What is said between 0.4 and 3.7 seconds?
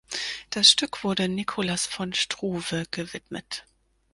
Das Stück wurde Nicholas von Struve gewidmet.